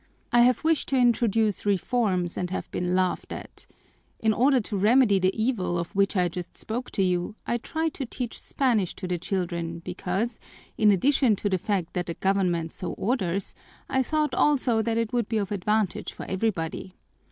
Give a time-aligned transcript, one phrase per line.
[0.31, 3.67] I have wished to introduce reforms and have been laughed at.
[4.19, 7.93] In order to remedy the evil of which I just spoke to you, I tried
[7.93, 10.39] to teach Spanish to the children because,
[10.75, 13.53] in addition to the fact that the government so orders,
[13.87, 16.93] I thought also that it would be of advantage for everybody.